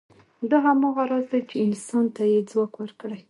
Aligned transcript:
دا 0.49 0.57
هماغه 0.65 1.03
راز 1.11 1.25
دی، 1.31 1.41
چې 1.49 1.55
انسان 1.67 2.05
ته 2.15 2.21
یې 2.31 2.39
ځواک 2.49 2.73
ورکړی. 2.77 3.17